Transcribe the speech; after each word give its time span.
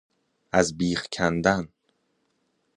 از 0.51 0.73
بیخ 0.77 1.07
کندن 1.11 1.67